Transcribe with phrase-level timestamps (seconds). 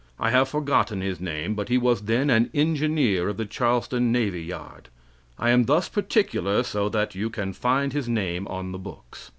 [0.19, 4.41] I have forgotten his name; but he was then an engineer of the Charleston navy
[4.41, 4.89] yard.
[5.37, 9.29] I am thus particular so that you can find his name on the books.